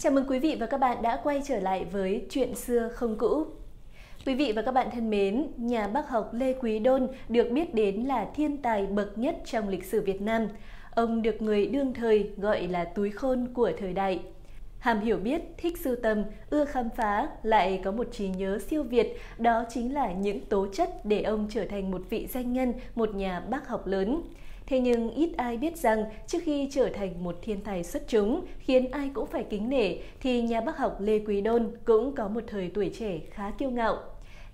[0.00, 3.18] Chào mừng quý vị và các bạn đã quay trở lại với Chuyện xưa không
[3.18, 3.46] cũ.
[4.26, 7.74] Quý vị và các bạn thân mến, nhà bác học Lê Quý Đôn được biết
[7.74, 10.48] đến là thiên tài bậc nhất trong lịch sử Việt Nam.
[10.94, 14.20] Ông được người đương thời gọi là túi khôn của thời đại.
[14.78, 18.82] Hàm hiểu biết, thích sưu tầm, ưa khám phá, lại có một trí nhớ siêu
[18.82, 22.72] việt, đó chính là những tố chất để ông trở thành một vị danh nhân,
[22.94, 24.22] một nhà bác học lớn.
[24.68, 28.44] Thế nhưng ít ai biết rằng trước khi trở thành một thiên tài xuất chúng
[28.58, 32.28] khiến ai cũng phải kính nể thì nhà bác học Lê Quý Đôn cũng có
[32.28, 33.96] một thời tuổi trẻ khá kiêu ngạo.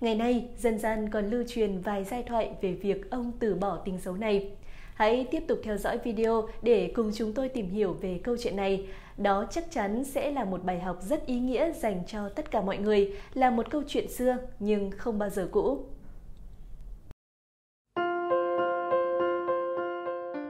[0.01, 3.77] Ngày nay, dân gian còn lưu truyền vài giai thoại về việc ông từ bỏ
[3.85, 4.51] tình xấu này.
[4.93, 8.55] Hãy tiếp tục theo dõi video để cùng chúng tôi tìm hiểu về câu chuyện
[8.55, 8.87] này.
[9.17, 12.61] Đó chắc chắn sẽ là một bài học rất ý nghĩa dành cho tất cả
[12.61, 15.85] mọi người, là một câu chuyện xưa nhưng không bao giờ cũ.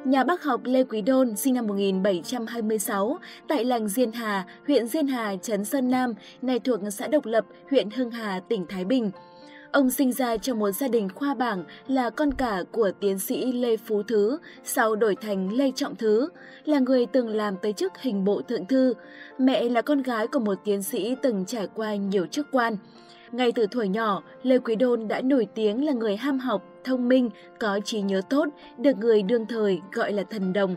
[0.06, 5.08] Nhà bác học Lê Quý Đôn sinh năm 1726 tại làng Diên Hà, huyện Diên
[5.08, 9.12] Hà, Trấn Sơn Nam, nay thuộc xã Độc Lập, huyện Hưng Hà, tỉnh Thái Bình.
[9.72, 13.52] Ông sinh ra trong một gia đình khoa bảng là con cả của tiến sĩ
[13.52, 16.30] Lê Phú Thứ, sau đổi thành Lê Trọng Thứ,
[16.66, 18.94] là người từng làm tới chức hình bộ thượng thư.
[19.38, 22.78] Mẹ là con gái của một tiến sĩ từng trải qua nhiều chức quan.
[23.36, 27.08] Ngay từ tuổi nhỏ, Lê Quý Đôn đã nổi tiếng là người ham học, thông
[27.08, 28.46] minh, có trí nhớ tốt,
[28.78, 30.76] được người đương thời gọi là thần đồng.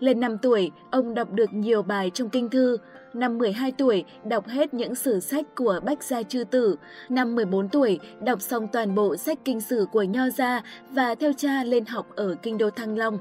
[0.00, 2.76] Lên 5 tuổi, ông đọc được nhiều bài trong kinh thư.
[3.12, 6.76] Năm 12 tuổi, đọc hết những sử sách của Bách Gia Chư Tử.
[7.08, 11.32] Năm 14 tuổi, đọc xong toàn bộ sách kinh sử của Nho Gia và theo
[11.36, 13.18] cha lên học ở Kinh Đô Thăng Long.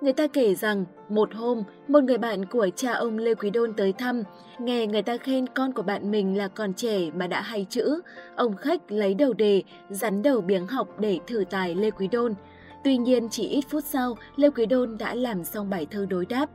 [0.00, 3.72] Người ta kể rằng, một hôm, một người bạn của cha ông Lê Quý Đôn
[3.72, 4.22] tới thăm,
[4.58, 8.00] nghe người ta khen con của bạn mình là còn trẻ mà đã hay chữ.
[8.36, 12.34] Ông khách lấy đầu đề, rắn đầu biếng học để thử tài Lê Quý Đôn.
[12.84, 16.26] Tuy nhiên, chỉ ít phút sau, Lê Quý Đôn đã làm xong bài thơ đối
[16.26, 16.50] đáp.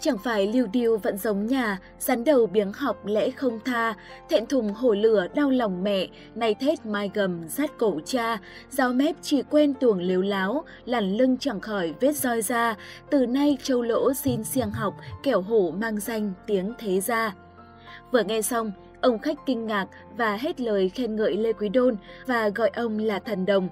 [0.00, 3.94] Chẳng phải liều điêu vẫn giống nhà, rắn đầu biếng học lẽ không tha,
[4.28, 8.38] thẹn thùng hổ lửa đau lòng mẹ, nay thết mai gầm rát cổ cha,
[8.70, 12.74] giáo mép chỉ quên tuồng liếu láo, lằn lưng chẳng khỏi vết roi ra,
[13.10, 17.34] từ nay châu lỗ xin siêng học, kẻo hổ mang danh tiếng thế gia.
[18.12, 19.86] Vừa nghe xong, ông khách kinh ngạc
[20.16, 23.68] và hết lời khen ngợi Lê Quý Đôn và gọi ông là thần đồng.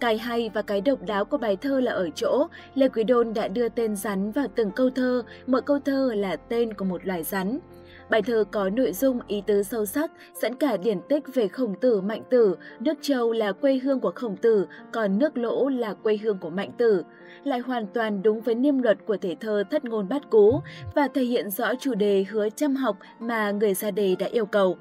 [0.00, 3.34] Cái hay và cái độc đáo của bài thơ là ở chỗ, Lê Quý Đôn
[3.34, 7.06] đã đưa tên rắn vào từng câu thơ, mỗi câu thơ là tên của một
[7.06, 7.58] loài rắn.
[8.10, 10.10] Bài thơ có nội dung ý tứ sâu sắc,
[10.42, 14.12] dẫn cả điển tích về khổng tử mạnh tử, nước châu là quê hương của
[14.14, 17.02] khổng tử, còn nước lỗ là quê hương của mạnh tử.
[17.44, 20.60] Lại hoàn toàn đúng với niêm luật của thể thơ thất ngôn bát cú
[20.94, 24.46] và thể hiện rõ chủ đề hứa chăm học mà người ra đề đã yêu
[24.46, 24.76] cầu.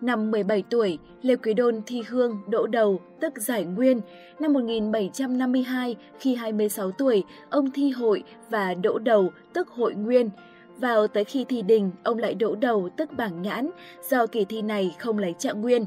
[0.00, 4.00] Năm 17 tuổi, Lê Quý Đôn thi hương đỗ đầu, tức giải nguyên.
[4.38, 10.30] Năm 1752, khi 26 tuổi, ông thi hội và đỗ đầu, tức hội nguyên.
[10.76, 13.70] Vào tới khi thi đình, ông lại đỗ đầu, tức bảng nhãn,
[14.10, 15.86] do kỳ thi này không lấy trạng nguyên.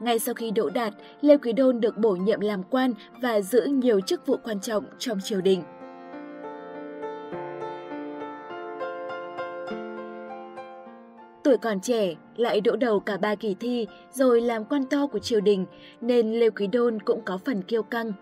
[0.00, 3.62] Ngay sau khi đỗ đạt, Lê Quý Đôn được bổ nhiệm làm quan và giữ
[3.62, 5.62] nhiều chức vụ quan trọng trong triều đình.
[11.52, 15.18] Tuổi còn trẻ, lại đỗ đầu cả ba kỳ thi, rồi làm quan to của
[15.18, 15.66] triều đình,
[16.00, 18.12] nên Lê Quý Đôn cũng có phần kiêu căng.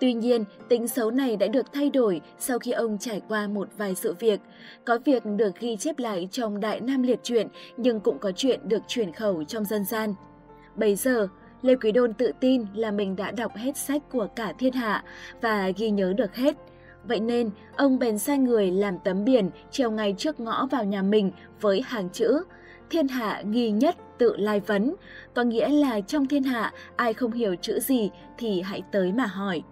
[0.00, 3.68] Tuy nhiên, tính xấu này đã được thay đổi sau khi ông trải qua một
[3.78, 4.40] vài sự việc.
[4.84, 8.60] Có việc được ghi chép lại trong Đại Nam Liệt truyện, nhưng cũng có chuyện
[8.68, 10.14] được chuyển khẩu trong dân gian.
[10.76, 11.28] Bây giờ,
[11.62, 15.04] Lê Quý Đôn tự tin là mình đã đọc hết sách của cả thiên hạ
[15.40, 16.56] và ghi nhớ được hết.
[17.04, 21.02] Vậy nên, ông bèn sai người làm tấm biển treo ngay trước ngõ vào nhà
[21.02, 22.42] mình với hàng chữ
[22.92, 24.94] thiên hạ nghi nhất tự lai vấn,
[25.34, 29.26] có nghĩa là trong thiên hạ ai không hiểu chữ gì thì hãy tới mà
[29.26, 29.62] hỏi.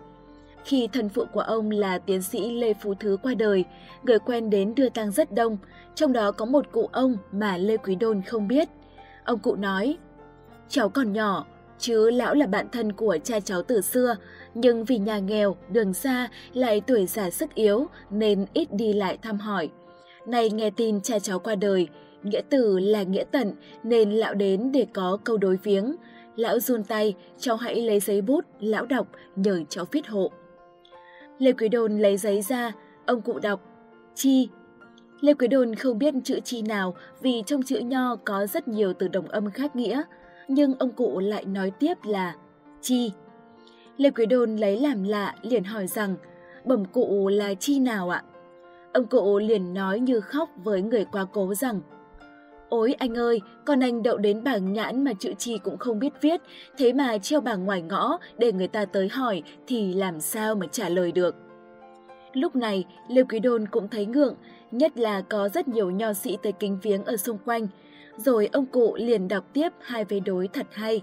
[0.65, 3.65] Khi thần phụ của ông là tiến sĩ Lê Phú Thứ qua đời,
[4.03, 5.59] người quen đến đưa tang rất đông,
[5.95, 8.69] trong đó có một cụ ông mà Lê Quý Đôn không biết.
[9.25, 9.97] Ông cụ nói,
[10.69, 11.47] cháu còn nhỏ,
[11.79, 14.17] chứ lão là bạn thân của cha cháu từ xưa,
[14.55, 19.19] nhưng vì nhà nghèo, đường xa, lại tuổi già sức yếu nên ít đi lại
[19.23, 19.71] thăm hỏi.
[20.27, 21.89] Này nghe tin cha cháu qua đời,
[22.23, 23.53] Nghĩa tử là nghĩa tận
[23.83, 25.97] nên lão đến để có câu đối viếng.
[26.37, 29.07] Lão run tay, cháu hãy lấy giấy bút, lão đọc,
[29.37, 30.31] nhờ cháu viết hộ.
[31.39, 32.73] Lê Quý Đôn lấy giấy ra,
[33.07, 33.61] ông cụ đọc,
[34.15, 34.49] chi.
[35.21, 38.93] Lê Quý Đôn không biết chữ chi nào vì trong chữ nho có rất nhiều
[38.93, 40.03] từ đồng âm khác nghĩa,
[40.49, 42.35] nhưng ông cụ lại nói tiếp là
[42.81, 43.13] chi.
[43.97, 46.17] Lê Quý Đôn lấy làm lạ liền hỏi rằng,
[46.65, 48.23] bẩm cụ là chi nào ạ?
[48.93, 51.81] Ông cụ liền nói như khóc với người quá cố rằng,
[52.71, 56.13] Ôi anh ơi, con anh đậu đến bảng nhãn mà chữ chi cũng không biết
[56.21, 56.41] viết,
[56.79, 60.67] thế mà treo bảng ngoài ngõ để người ta tới hỏi thì làm sao mà
[60.67, 61.35] trả lời được.
[62.33, 64.35] Lúc này, Lưu Quý Đôn cũng thấy ngượng,
[64.71, 67.69] nhất là có rất nhiều nho sĩ tới kính viếng ở xung quanh.
[68.17, 71.01] Rồi ông cụ liền đọc tiếp hai vế đối thật hay.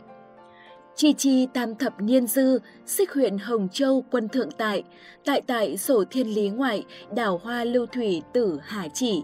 [0.96, 4.84] Chi chi tam thập niên dư, xích huyện Hồng Châu quân thượng tại,
[5.26, 6.86] tại tại sổ thiên lý ngoại,
[7.16, 9.22] đảo hoa lưu thủy tử Hà Chỉ.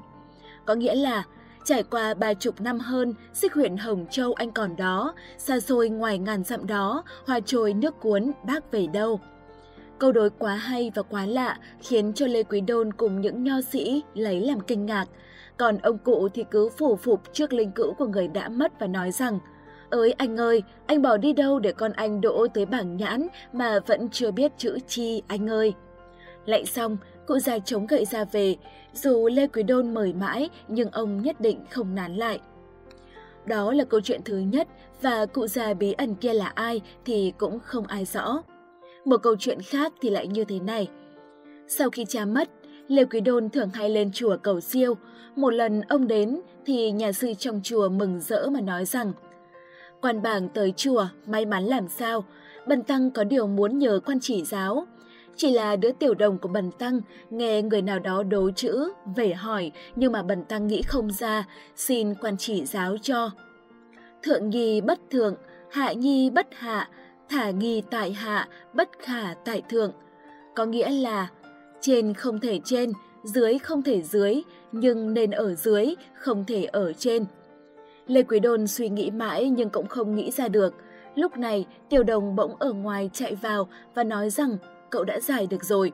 [0.65, 1.23] Có nghĩa là,
[1.65, 5.89] trải qua ba chục năm hơn, xích huyện Hồng Châu anh còn đó, xa xôi
[5.89, 9.19] ngoài ngàn dặm đó, hoa trôi nước cuốn, bác về đâu.
[9.99, 13.61] Câu đối quá hay và quá lạ khiến cho Lê Quý Đôn cùng những nho
[13.61, 15.05] sĩ lấy làm kinh ngạc.
[15.57, 18.87] Còn ông cụ thì cứ phủ phục trước linh cữu của người đã mất và
[18.87, 19.39] nói rằng
[19.89, 23.79] Ơi anh ơi, anh bỏ đi đâu để con anh đỗ tới bảng nhãn mà
[23.87, 25.73] vẫn chưa biết chữ chi anh ơi.
[26.45, 26.97] Lại xong,
[27.27, 28.55] cụ già chống gậy ra về,
[28.93, 32.39] dù Lê Quý Đôn mời mãi nhưng ông nhất định không nán lại.
[33.45, 34.67] Đó là câu chuyện thứ nhất
[35.01, 38.43] và cụ già bí ẩn kia là ai thì cũng không ai rõ.
[39.05, 40.87] Một câu chuyện khác thì lại như thế này.
[41.67, 42.49] Sau khi cha mất,
[42.87, 44.93] Lê Quý Đôn thường hay lên chùa cầu siêu.
[45.35, 49.13] Một lần ông đến thì nhà sư trong chùa mừng rỡ mà nói rằng
[50.01, 52.23] Quan bảng tới chùa, may mắn làm sao,
[52.67, 54.87] Bần Tăng có điều muốn nhờ quan chỉ giáo.
[55.35, 59.33] Chỉ là đứa tiểu đồng của Bần Tăng nghe người nào đó đố chữ, về
[59.33, 63.31] hỏi nhưng mà Bần Tăng nghĩ không ra, xin quan chỉ giáo cho.
[64.23, 65.35] Thượng nghi bất thượng,
[65.71, 66.89] hạ nhi bất hạ,
[67.29, 69.91] thả nghi tại hạ, bất khả tại thượng.
[70.55, 71.29] Có nghĩa là
[71.81, 72.91] trên không thể trên,
[73.23, 74.41] dưới không thể dưới,
[74.71, 77.25] nhưng nên ở dưới, không thể ở trên.
[78.07, 80.73] Lê Quý Đôn suy nghĩ mãi nhưng cũng không nghĩ ra được.
[81.15, 84.57] Lúc này, Tiểu Đồng bỗng ở ngoài chạy vào và nói rằng
[84.93, 85.91] cậu đã giải được rồi.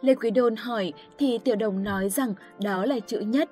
[0.00, 3.50] Lê Quý Đôn hỏi thì Tiểu Đồng nói rằng đó là chữ nhất.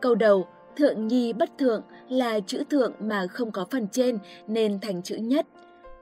[0.00, 0.46] Câu đầu,
[0.76, 5.16] thượng nhi bất thượng là chữ thượng mà không có phần trên nên thành chữ
[5.16, 5.46] nhất.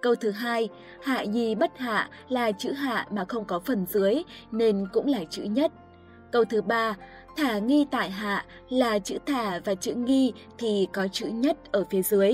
[0.02, 0.68] Câu thứ hai,
[1.02, 4.14] hạ nhi bất hạ là chữ hạ mà không có phần dưới
[4.50, 5.72] nên cũng là chữ nhất.
[6.32, 6.96] Câu thứ ba,
[7.36, 11.84] thả nghi tại hạ là chữ thả và chữ nghi thì có chữ nhất ở
[11.90, 12.32] phía dưới.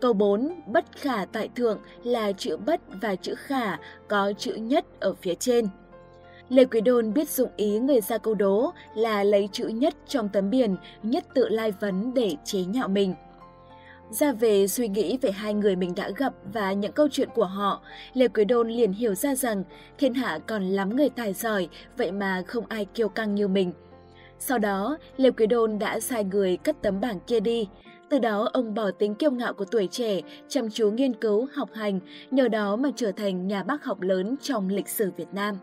[0.00, 3.76] Câu 4, bất khả tại thượng là chữ bất và chữ khả
[4.08, 5.68] có chữ nhất ở phía trên.
[6.48, 10.28] Lê Quý Đôn biết dụng ý người ra câu đố là lấy chữ nhất trong
[10.28, 13.14] tấm biển, nhất tự lai vấn để chế nhạo mình.
[14.10, 17.44] Ra về suy nghĩ về hai người mình đã gặp và những câu chuyện của
[17.44, 17.82] họ,
[18.14, 19.64] Lê Quý Đôn liền hiểu ra rằng
[19.98, 23.72] thiên hạ còn lắm người tài giỏi, vậy mà không ai kiêu căng như mình.
[24.38, 27.68] Sau đó, Lê Quý Đôn đã sai người cất tấm bảng kia đi.
[28.10, 31.70] Từ đó ông bỏ tính kiêu ngạo của tuổi trẻ, chăm chú nghiên cứu, học
[31.74, 32.00] hành,
[32.30, 35.58] nhờ đó mà trở thành nhà bác học lớn trong lịch sử Việt Nam.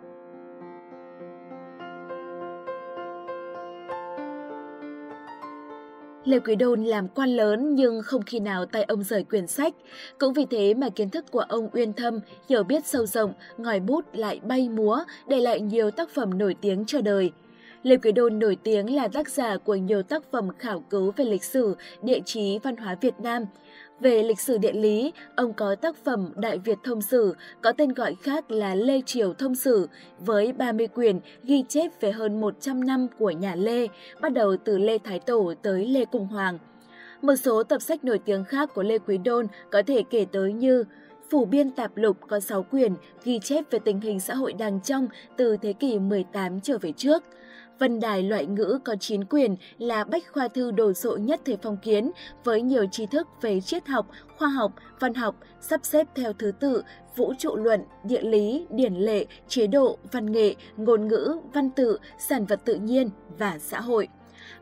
[6.25, 9.73] Lê Quý Đôn làm quan lớn nhưng không khi nào tay ông rời quyển sách.
[10.19, 12.19] Cũng vì thế mà kiến thức của ông uyên thâm,
[12.49, 16.55] hiểu biết sâu rộng, ngòi bút lại bay múa, để lại nhiều tác phẩm nổi
[16.61, 17.31] tiếng cho đời.
[17.85, 21.25] Lê Quý Đôn nổi tiếng là tác giả của nhiều tác phẩm khảo cứu về
[21.25, 23.45] lịch sử, địa chí văn hóa Việt Nam.
[23.99, 27.93] Về lịch sử địa lý, ông có tác phẩm Đại Việt Thông Sử, có tên
[27.93, 29.87] gọi khác là Lê Triều Thông Sử,
[30.19, 33.87] với 30 quyển ghi chép về hơn 100 năm của nhà Lê,
[34.21, 36.59] bắt đầu từ Lê Thái Tổ tới Lê Cung Hoàng.
[37.21, 40.53] Một số tập sách nổi tiếng khác của Lê Quý Đôn có thể kể tới
[40.53, 40.83] như
[41.29, 42.93] Phủ biên tạp lục có 6 quyển
[43.23, 46.91] ghi chép về tình hình xã hội đàng trong từ thế kỷ 18 trở về
[46.91, 47.23] trước–
[47.79, 51.57] Vân đài loại ngữ có chín quyền là bách khoa thư đồ sộ nhất thời
[51.61, 52.11] phong kiến
[52.43, 54.07] với nhiều tri thức về triết học,
[54.37, 56.83] khoa học, văn học, sắp xếp theo thứ tự,
[57.15, 61.97] vũ trụ luận, địa lý, điển lệ, chế độ, văn nghệ, ngôn ngữ, văn tự,
[62.19, 64.07] sản vật tự nhiên và xã hội.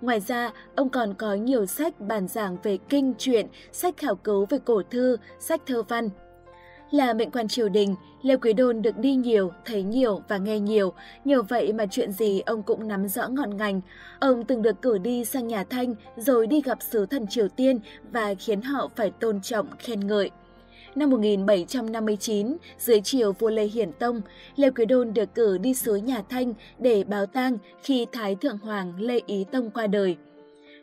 [0.02, 4.46] Ngoài ra, ông còn có nhiều sách bàn giảng về kinh truyện, sách khảo cứu
[4.50, 6.10] về cổ thư, sách thơ văn,
[6.92, 10.60] là mệnh quan triều đình, Lê Quý Đôn được đi nhiều, thấy nhiều và nghe
[10.60, 10.94] nhiều,
[11.26, 13.82] nhờ vậy mà chuyện gì ông cũng nắm rõ ngọn ngành.
[14.20, 17.80] Ông từng được cử đi sang nhà Thanh rồi đi gặp sứ thần Triều Tiên
[18.12, 20.32] và khiến họ phải tôn trọng, khen ngợi.
[20.96, 24.22] Năm 1759, dưới triều vua Lê Hiển Tông,
[24.56, 28.58] Lê Quý Đôn được cử đi sứ nhà Thanh để báo tang khi Thái Thượng
[28.58, 30.18] Hoàng Lê Ý Tông qua đời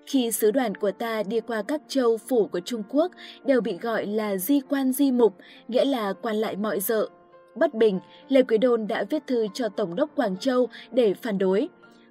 [0.07, 3.13] khi sứ đoàn của ta đi qua các châu phủ của Trung Quốc
[3.45, 5.37] đều bị gọi là di quan di mục,
[5.69, 7.09] nghĩa là quan lại mọi dợ.
[7.55, 11.39] Bất bình, Lê Quý Đôn đã viết thư cho Tổng đốc Quảng Châu để phản
[11.39, 11.69] đối.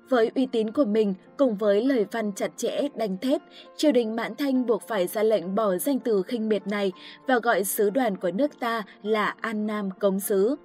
[0.09, 3.41] Với uy tín của mình, cùng với lời văn chặt chẽ, đánh thép,
[3.77, 6.91] triều đình Mãn Thanh buộc phải ra lệnh bỏ danh từ khinh miệt này
[7.27, 10.55] và gọi sứ đoàn của nước ta là An Nam Cống Sứ.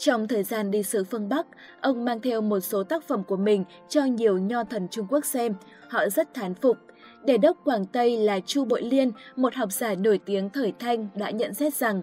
[0.00, 1.46] Trong thời gian đi sứ phương Bắc,
[1.80, 5.24] ông mang theo một số tác phẩm của mình cho nhiều nho thần Trung Quốc
[5.24, 5.54] xem.
[5.88, 6.76] Họ rất thán phục.
[7.24, 11.08] Đề đốc Quảng Tây là Chu Bội Liên, một học giả nổi tiếng thời Thanh
[11.14, 12.02] đã nhận xét rằng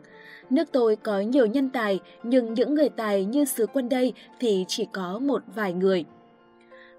[0.49, 4.65] nước tôi có nhiều nhân tài nhưng những người tài như sứ quân đây thì
[4.67, 6.05] chỉ có một vài người.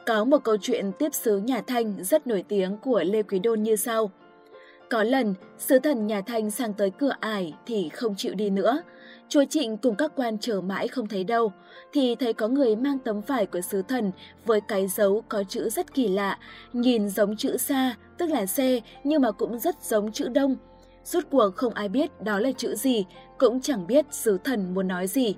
[0.07, 3.63] Có một câu chuyện tiếp sứ nhà Thanh rất nổi tiếng của Lê Quý Đôn
[3.63, 4.11] như sau.
[4.91, 8.83] Có lần, sứ thần nhà Thanh sang tới cửa ải thì không chịu đi nữa.
[9.29, 11.53] Chúa Trịnh cùng các quan chờ mãi không thấy đâu,
[11.93, 14.11] thì thấy có người mang tấm vải của sứ thần
[14.47, 16.39] với cái dấu có chữ rất kỳ lạ,
[16.73, 20.57] nhìn giống chữ xa, tức là xe, nhưng mà cũng rất giống chữ đông.
[21.05, 23.07] Rốt cuộc không ai biết đó là chữ gì,
[23.39, 25.37] cũng chẳng biết sứ thần muốn nói gì.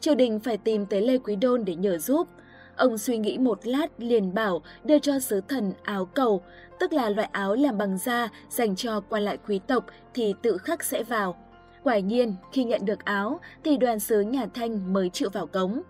[0.00, 2.28] Triều đình phải tìm tới Lê Quý Đôn để nhờ giúp.
[2.76, 6.42] Ông suy nghĩ một lát liền bảo đưa cho sứ thần áo cầu,
[6.80, 10.58] tức là loại áo làm bằng da dành cho quan lại quý tộc thì tự
[10.58, 11.36] khắc sẽ vào.
[11.84, 15.82] Quả nhiên, khi nhận được áo thì đoàn sứ nhà Thanh mới chịu vào cống.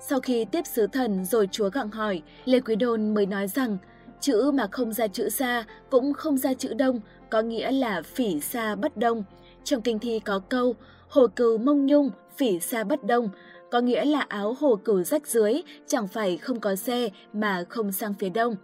[0.00, 3.78] Sau khi tiếp sứ thần rồi chúa gặng hỏi, Lê Quý Đôn mới nói rằng
[4.20, 8.40] chữ mà không ra chữ xa cũng không ra chữ đông, có nghĩa là phỉ
[8.40, 9.24] xa bất đông.
[9.64, 10.74] Trong kinh thi có câu,
[11.08, 13.28] hồ cừu mông nhung, phỉ xa bất đông,
[13.70, 17.92] có nghĩa là áo hồ cừu rách dưới, chẳng phải không có xe mà không
[17.92, 18.56] sang phía đông.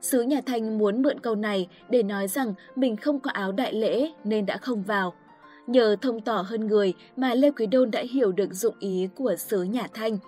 [0.00, 3.72] Sứ nhà Thanh muốn mượn câu này để nói rằng mình không có áo đại
[3.72, 5.14] lễ nên đã không vào.
[5.66, 9.34] Nhờ thông tỏ hơn người mà Lê Quý Đôn đã hiểu được dụng ý của
[9.36, 10.18] sứ nhà Thanh.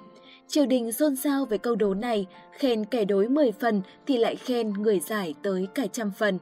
[0.49, 4.37] Triều đình xôn xao về câu đố này, khen kẻ đối 10 phần thì lại
[4.37, 6.39] khen người giải tới cả trăm phần.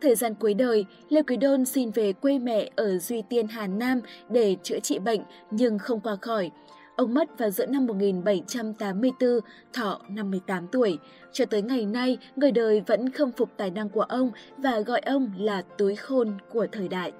[0.00, 3.66] Thời gian cuối đời, Lê Quý Đôn xin về quê mẹ ở Duy Tiên Hà
[3.66, 6.50] Nam để chữa trị bệnh nhưng không qua khỏi.
[6.96, 9.30] Ông mất vào giữa năm 1784,
[9.72, 10.98] thọ 58 tuổi.
[11.32, 15.00] Cho tới ngày nay, người đời vẫn khâm phục tài năng của ông và gọi
[15.00, 17.12] ông là túi khôn của thời đại.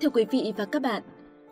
[0.00, 1.02] Thưa quý vị và các bạn,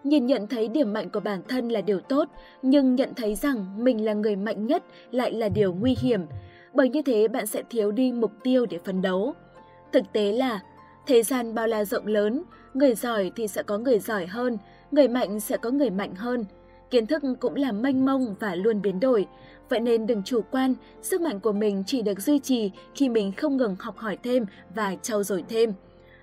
[0.05, 2.29] nhìn nhận thấy điểm mạnh của bản thân là điều tốt,
[2.63, 6.21] nhưng nhận thấy rằng mình là người mạnh nhất lại là điều nguy hiểm,
[6.75, 9.35] bởi như thế bạn sẽ thiếu đi mục tiêu để phấn đấu.
[9.93, 10.61] Thực tế là,
[11.07, 12.43] thế gian bao la rộng lớn,
[12.75, 14.59] người giỏi thì sẽ có người giỏi hơn,
[14.91, 16.45] người mạnh sẽ có người mạnh hơn.
[16.91, 19.27] Kiến thức cũng là mênh mông và luôn biến đổi,
[19.69, 23.33] vậy nên đừng chủ quan, sức mạnh của mình chỉ được duy trì khi mình
[23.33, 25.73] không ngừng học hỏi thêm và trau dồi thêm.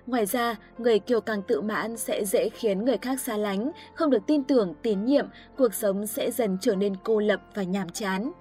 [0.06, 4.10] Ngoài ra, người kiêu căng tự mãn sẽ dễ khiến người khác xa lánh, không
[4.10, 7.88] được tin tưởng, tín nhiệm, cuộc sống sẽ dần trở nên cô lập và nhàm
[7.88, 8.32] chán.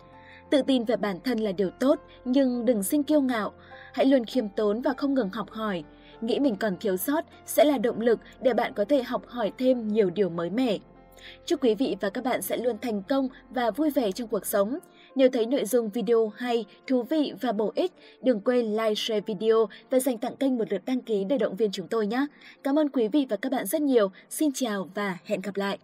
[0.50, 3.52] Tự tin về bản thân là điều tốt, nhưng đừng sinh kiêu ngạo.
[3.94, 5.84] Hãy luôn khiêm tốn và không ngừng học hỏi.
[6.22, 9.52] Nghĩ mình còn thiếu sót sẽ là động lực để bạn có thể học hỏi
[9.58, 10.78] thêm nhiều điều mới mẻ.
[11.46, 14.46] Chúc quý vị và các bạn sẽ luôn thành công và vui vẻ trong cuộc
[14.46, 14.80] sống.
[15.16, 17.92] Nếu thấy nội dung video hay, thú vị và bổ ích,
[18.22, 21.56] đừng quên like, share video và dành tặng kênh một lượt đăng ký để động
[21.56, 22.26] viên chúng tôi nhé.
[22.64, 24.12] Cảm ơn quý vị và các bạn rất nhiều.
[24.30, 25.78] Xin chào và hẹn gặp lại.